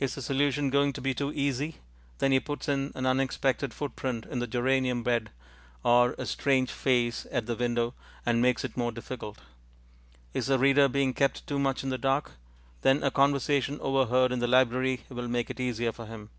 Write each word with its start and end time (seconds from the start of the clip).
Is 0.00 0.14
the 0.14 0.22
solution 0.22 0.70
going 0.70 0.94
to 0.94 1.00
be 1.02 1.12
too 1.12 1.30
easy! 1.30 1.76
Then 2.20 2.32
he 2.32 2.40
puts 2.40 2.70
in 2.70 2.90
an 2.94 3.04
unexpected 3.04 3.74
footprint 3.74 4.24
in 4.24 4.38
the 4.38 4.46
geranium 4.46 5.02
bed, 5.02 5.28
or 5.84 6.12
a 6.16 6.24
strange 6.24 6.70
face 6.72 7.26
at 7.30 7.44
the 7.44 7.54
window, 7.54 7.92
and 8.24 8.40
makes 8.40 8.64
it 8.64 8.78
more 8.78 8.92
difficult, 8.92 9.40
Is 10.32 10.46
the 10.46 10.58
reader 10.58 10.88
being 10.88 11.12
kept 11.12 11.46
too 11.46 11.58
much 11.58 11.84
in 11.84 11.90
the 11.90 11.98
dark? 11.98 12.30
Then 12.80 13.02
a 13.02 13.10
conversation 13.10 13.78
overheard 13.82 14.32
in 14.32 14.38
the 14.38 14.48
library 14.48 15.04
will 15.10 15.28
make 15.28 15.50
it 15.50 15.60
easier 15.60 15.92
for 15.92 16.06
him. 16.06 16.30